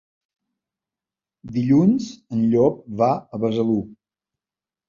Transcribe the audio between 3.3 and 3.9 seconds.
a Besalú.